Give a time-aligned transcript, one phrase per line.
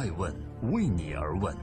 [0.00, 0.34] 爱问
[0.72, 1.54] 为你而问。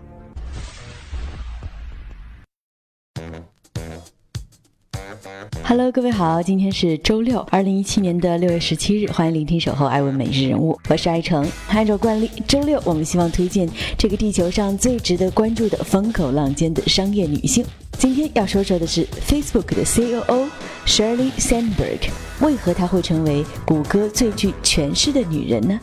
[5.63, 11.49] Hello，各位好，今天是周六，二零一七年的六月十七日，欢迎聆听守候爱问每日人物，我是爱成。
[11.69, 17.65] 按照惯例，周六我们希望推荐这个地球上最值得关注的风口浪尖的商业女性。
[17.93, 20.47] 今天要说说的是 Facebook 的 COO
[20.85, 22.11] Shirley Sandberg，
[22.41, 25.79] 为何她会成为谷歌最具权势的女人呢？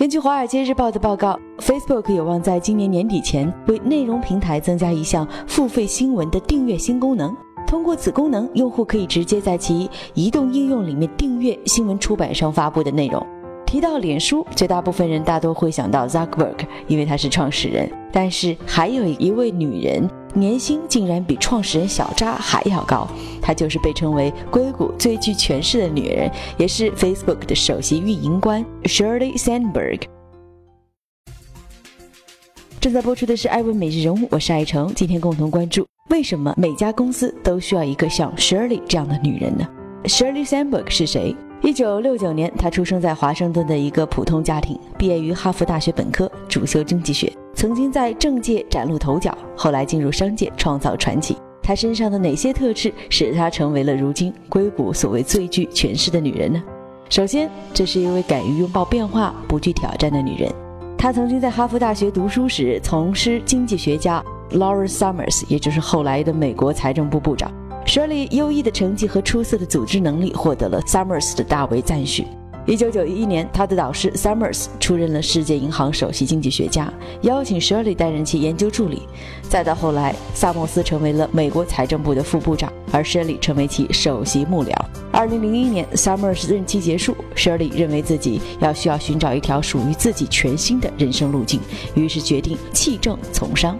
[0.00, 7.36] 根据《华尔街日报》的报告，Facebook 有望在今年年底前为内容平台增加一项付费新闻的订阅新功能。
[7.66, 13.22] 通过此功能，用户可以直接在其移动应用里面订阅新闻出版商发布的内容。
[13.66, 17.86] 提到脸书，绝大部分人大多会想到 Zuckerberg，因为他是创始人。
[18.10, 20.08] 但是还有一位女人。
[20.34, 23.06] 年薪竟然比创始人小扎还要高，
[23.40, 30.02] 她就是被称为硅谷最具权势的女人，也是 Facebook 的首席运营官 Shirley Sandberg。
[32.80, 39.68] 正在播出的是《艾问每日人物》，我是艾诚，今天共同关注为什么每家公司都需要一个像 Shirley 这样的女人呢
[40.04, 41.36] ？Shirley Sandberg 是谁？
[41.62, 47.30] 一九六九年，她出生在华盛顿的一个普通家庭，毕业于哈佛大学本科，主修经济学。
[47.60, 51.36] 曾经在政界崭露头角，后来进入商界创造传奇。
[51.62, 56.62] 她身上的哪些特质使她成为了如今硅谷所谓最具权势的女人呢？
[57.10, 60.50] 首先，这是一位敢于拥抱变化、不惧挑战的女人。
[60.96, 67.52] 她曾经在哈佛大学读书时从师经济学家 Laura Summers，也就是后来的美国财政部部长。
[67.84, 72.26] Shirley 优异的成绩和出色的组织能力获得了 Summers 的大为赞许。
[72.70, 76.88] 一九九一年，他的导师 Summers 出任了世界银行首席经济学家，
[77.22, 79.02] 邀请 Shirley 担任其研究助理。
[79.42, 84.72] 再到后来，萨默斯成为了美国财政部的副部长，而 Shirley 成为其首席幕僚。
[85.10, 91.58] 二零零一年，Summers 任期结束，Shirley 认为自己要需要寻找一条属于自己全新的人生路径，
[91.96, 93.76] 于是决定弃政从商。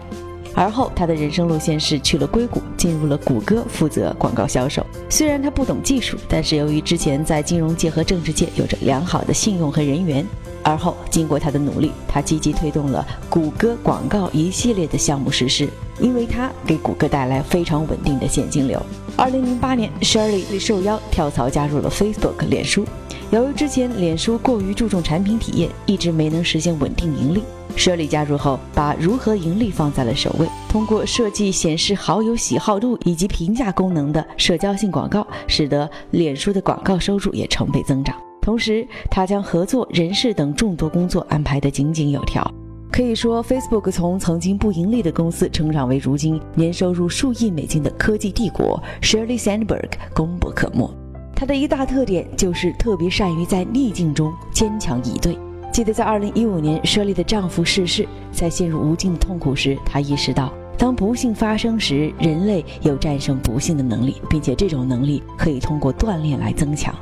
[0.60, 4.84] 而后，他的人生路线是去了硅谷，进入了谷歌，负责广告销售。
[5.08, 10.22] 虽然他不懂技术，但是由于之前在金融界和政治界有着良好的信用和人缘，
[10.62, 15.66] 而后经过他的努力，他积极推动了谷歌广告一系列的项目实施，
[15.98, 18.78] 因为他给谷歌带来非常稳定的现金流。
[19.16, 22.84] 二零零八年，Shirley 受邀跳槽加入了 Facebook 脸书。
[23.30, 27.44] 由于之前脸书过于注重产品体验，一直没能实现稳定盈利。
[27.76, 30.48] 舍里加入后，把如何盈利放在了首位。
[30.68, 38.16] 通过设计显示好友喜好度以及评价功能的社交性广告，使得脸书的广告收入也成倍增长。
[38.42, 42.44] 同时，他将合作、人事等众多工作安排得井井有条。
[42.90, 48.82] 可以说，Facebook 从曾经不盈利的公司成长为如今年收入数亿美金的科技帝国。
[49.00, 50.92] Shirley Sandberg 功不可没。
[51.40, 55.38] 她的一大特点就是特别善于在逆境中坚强以对。
[55.72, 66.94] 记得在二零一五年，舍利的丈夫逝世，在陷入无尽的痛苦时，她意识到，当不幸发生时，人类有战胜不幸的能力，并且这种能力可以通过锻炼来增强。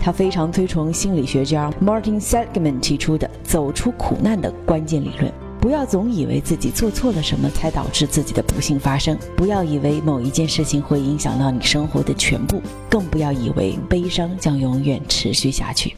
[0.00, 5.32] 她非常推崇心理学家 Martin Seligman 提出的“走出苦难的关键理论”。
[5.64, 12.60] 不要总以为自己做错了什么才导致自己的不幸发生，不要以为某一件事情会影响到你生活的全部，
[12.90, 15.96] 更不要以为悲伤将永远持续下去。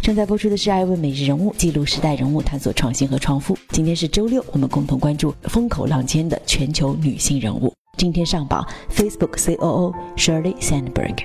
[0.00, 3.58] 正在播出的是《爱问每日人物》，记录时代人物，探索创新和创富。
[3.70, 7.74] 今天是周六，我们共同关注风口浪尖的全球女性人物。
[7.98, 8.64] 今天上榜
[8.94, 11.24] ，Facebook COO Shirley Sandberg。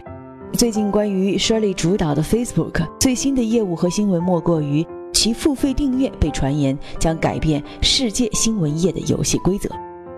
[0.53, 4.83] 最近关于 Shirley 主导的 Facebook 最新的业务和新闻，莫过于。
[5.22, 9.70] 其付费订阅被传言将改变世界新闻业的游戏规则。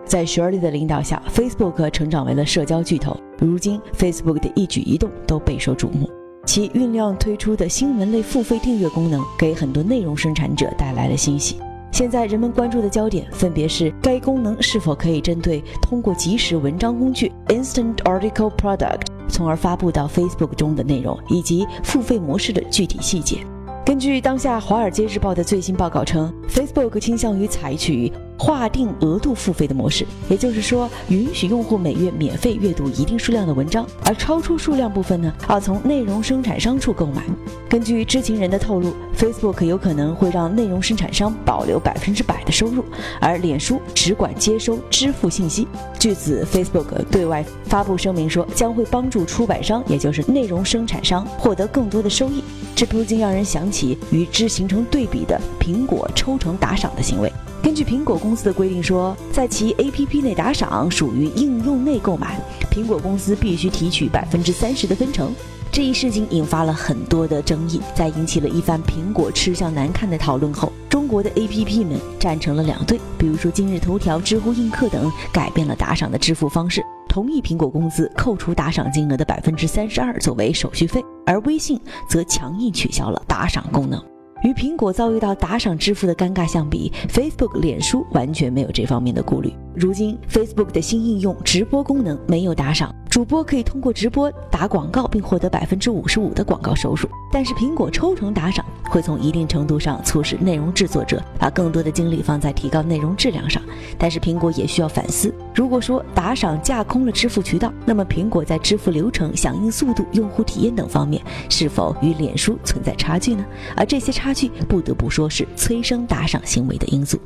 [0.06, 3.14] 在 Shirley 的领导下，Facebook 成长为了社交巨头。
[3.38, 6.10] 如今，Facebook 的一举一动都备受瞩目。
[6.46, 11.58] 其酝酿推出的新闻类付费订阅功能，给很多内容生产者带来了欣喜。
[11.92, 23.40] 现在人们关注的焦点分别是该功能是否可以针对通过即时文章工具 Instant Article Product，从而发布到 Facebook 中的内容，以及付费模式的具体细节。
[23.86, 28.12] 根据当下《华尔街日报》的最新报告称，Facebook 倾向于采取。
[28.36, 37.24] 划定额度付费的模式，也就是说，允许用户每月免费阅读一定数量的文章，而超出数量部分呢，要从内容生产商处购买。
[37.70, 42.84] 根据知情人的透露，Facebook 有可能会让内容生产商保留百分之百的收入，
[43.22, 45.66] 而脸书只管接收支付信息。
[45.98, 52.44] 据此，Facebook 对外发布声明说，将会帮助出版商，也就是内容生产商获得更多的收益。
[52.76, 57.32] 这不禁让人想起与之形成对比的苹果抽成打赏的行为。
[57.62, 62.40] 根据苹果公司的规定说，在其 APP 内打赏属于应用内购买，
[62.70, 65.32] 苹果公司必须提取百分之三十的分成。
[65.72, 73.00] 这一事情引发了很多的争议，在引起了一番苹果吃相难看的讨论后，中国的 APP 们站成了两队。
[73.18, 81.80] 比如说今日头条、知乎映客等改变了打赏的支付方式，同意苹果公司扣除打赏金额的百分之三十二作为手续费，而微信
[82.10, 84.04] 则强硬取消了打赏功能。
[84.44, 89.54] 与苹果遭遇到打赏支付的尴尬相比，Facebook 脸书完全没有这方面的顾虑。
[89.74, 97.08] 如今，Facebook 的新应用直播功能没有打赏，主播可以通过直播打广告并获得百分之五十五的广告收入。
[97.32, 103.64] 但是苹果抽成打赏会从一定程度上促使内容制作者把更多的精力放在提高内容质量上。
[103.98, 113.46] 但是苹果也需要反思，如果说打赏架空了支付渠道，那么苹果在支付流程、响应速度、用户体验等方面是否与脸书存在差距呢？
[113.76, 117.20] 而这些差距不得不说是催生打赏行为的因素。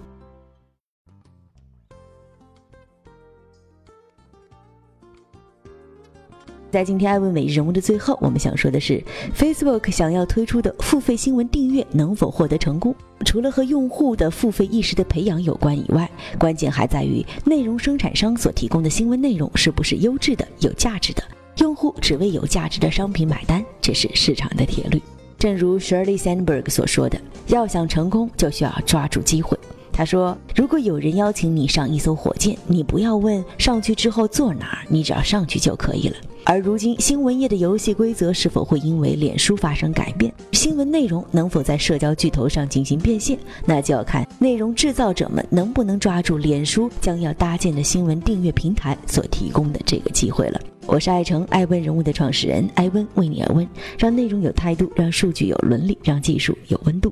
[6.69, 9.01] 在今天艾问每日人物的最后，我们想说的是
[9.33, 12.93] ，Facebook 想要推出的付费新闻订阅能否获得成功？
[13.25, 21.23] 除了和用户的付费意识的培养有关以外，关键还在于内容生产商所提供的新闻内容是不是优质的、有价值的。
[21.59, 25.01] 用户只为有价值的商品买单，这是市场的铁律。
[25.39, 27.17] 正如 Shirley Sandberg 所说的
[27.47, 29.57] ：“要想成功，就需要抓住机会。”
[29.97, 36.15] 他说：“如果有人邀请你上一艘火箭，你不要问上去之后坐哪儿，你只要上去就可以了。”
[36.45, 40.31] 而如今，新闻业的游戏规则是否会因为脸书发生改变？
[40.51, 43.39] 新闻内容能否在社交巨头上进行变现？
[43.65, 50.61] 那就要看内容制造者们能不能抓住脸书将要搭建的新闻订阅平台所提供的这个机会了。
[50.85, 53.67] 我是爱成爱问人物的创始人艾温，为你而问，
[53.97, 57.11] 让内容有态度，让数据有伦理，让技术有温度。